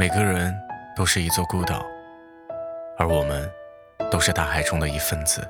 [0.00, 0.56] 每个人
[0.94, 1.84] 都是一座孤岛，
[2.96, 3.50] 而我们
[4.12, 5.44] 都是大海中的一份子。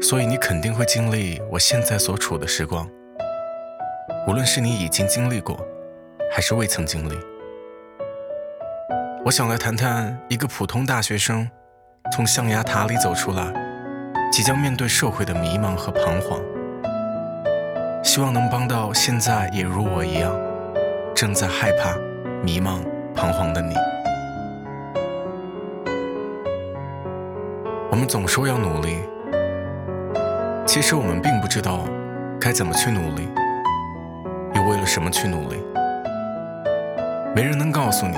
[0.00, 2.88] 所以你肯定会经历我现在所处的时光，
[4.26, 5.62] 无论是你已经经历过，
[6.32, 7.14] 还是未曾经历。
[9.22, 11.46] 我想来谈谈一个普通大学生
[12.10, 13.52] 从象牙塔里走出来，
[14.32, 16.40] 即将面对社会的迷茫和彷徨，
[18.02, 20.34] 希望能帮到现在也如我一样
[21.14, 21.94] 正在害怕。
[22.44, 22.78] 迷茫、
[23.14, 23.74] 彷徨的你，
[27.90, 29.00] 我们总说要努力，
[30.64, 31.80] 其实我们并不知道
[32.40, 33.28] 该怎么去努力，
[34.54, 35.56] 又为了什么去努力。
[37.34, 38.16] 没人能告诉你，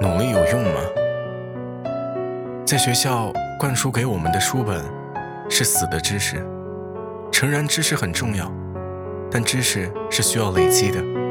[0.00, 0.80] 努力有用吗？
[2.64, 4.82] 在学校灌输给我们的书本
[5.48, 6.44] 是死的知识，
[7.30, 8.50] 诚然，知识很重要，
[9.30, 11.27] 但知识是需要累积的。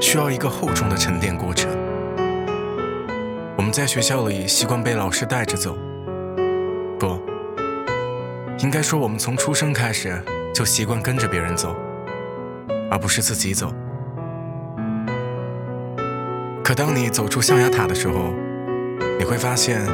[0.00, 1.70] 需要一个厚重的沉淀过程。
[3.56, 5.76] 我们在学校里习惯被老师带着走，
[6.98, 7.20] 不，
[8.58, 10.18] 应该说我们从出生开始
[10.54, 11.76] 就习惯跟着别人走，
[12.90, 13.70] 而不是自己走。
[16.64, 18.32] 可当你走出象牙塔的时候，
[19.18, 19.84] 你会发现，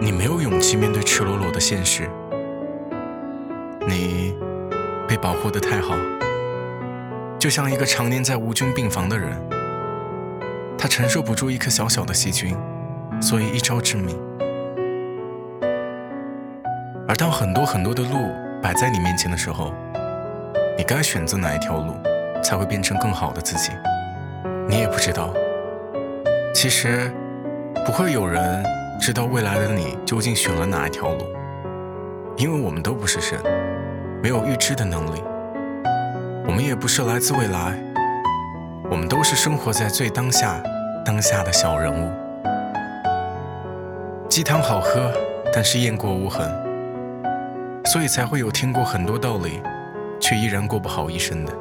[0.00, 2.10] 你没有勇气面对赤裸裸的现实，
[3.86, 4.34] 你
[5.06, 5.94] 被保护的太好。
[7.44, 9.38] 就像一个常年在无菌病房的人，
[10.78, 12.56] 他承受不住一颗小小的细菌，
[13.20, 14.18] 所以一招致命。
[17.06, 19.74] 而当很多很多的路摆在你面前的时候，
[20.78, 21.92] 你该选择哪一条路
[22.42, 23.72] 才会变成更好的自己？
[24.66, 25.34] 你也不知道。
[26.54, 27.12] 其实，
[27.84, 28.64] 不会有人
[28.98, 31.26] 知道未来的你究竟选了哪一条路，
[32.38, 33.38] 因为我们都不是神，
[34.22, 35.22] 没有预知的能力。
[36.54, 37.76] 我们也不是来自未来，
[38.88, 40.62] 我们都是生活在最当下、
[41.04, 42.08] 当下的小人物。
[44.28, 45.10] 鸡汤好喝，
[45.52, 46.48] 但是雁过无痕，
[47.86, 49.60] 所以才会有听过很多道理，
[50.20, 51.52] 却依然过不好一生的。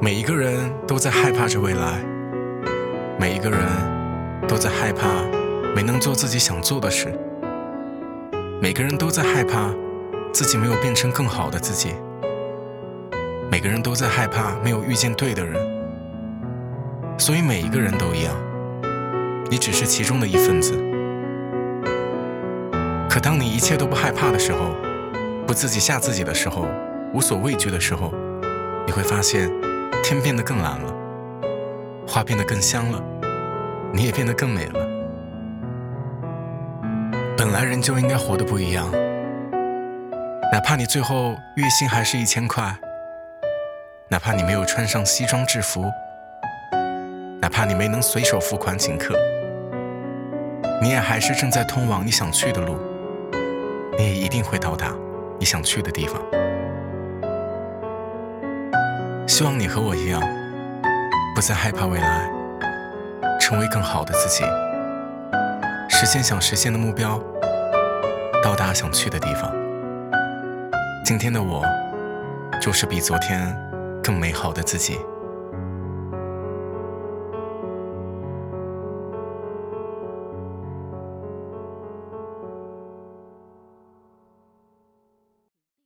[0.00, 1.98] 每一个人都在害怕着未来，
[3.18, 3.58] 每一个人
[4.46, 5.08] 都在害怕
[5.74, 7.12] 没能做自己想做的事，
[8.60, 9.68] 每个人都在害怕
[10.32, 11.96] 自己没有变成更好的自己。
[13.52, 15.60] 每个人都在害怕没有遇见对的人，
[17.18, 18.34] 所以每一个人都一样，
[19.50, 20.72] 你只是其中的一份子。
[23.10, 24.74] 可当你一切都不害怕的时候，
[25.46, 26.66] 不自己吓自己的时候，
[27.12, 28.10] 无所畏惧的时候，
[28.86, 29.50] 你会发现
[30.02, 30.94] 天变得更蓝了，
[32.08, 33.04] 花变得更香了，
[33.92, 34.80] 你也变得更美了。
[37.36, 38.90] 本来人就应该活得不一样，
[40.50, 42.74] 哪怕你最后月薪还是一千块。
[44.12, 45.90] 哪怕你没有穿上西装制服，
[47.40, 49.16] 哪怕你没能随手付款请客，
[50.82, 52.76] 你也还是正在通往你想去的路，
[53.96, 54.92] 你也一定会到达
[55.38, 56.20] 你想去的地方。
[59.26, 60.20] 希望你和我一样，
[61.34, 62.30] 不再害怕未来，
[63.40, 64.44] 成为更好的自己，
[65.88, 67.18] 实现想实现的目标，
[68.44, 69.50] 到达想去的地方。
[71.02, 71.64] 今天的我，
[72.60, 73.71] 就是比昨天。
[74.02, 74.98] 更美好的自己。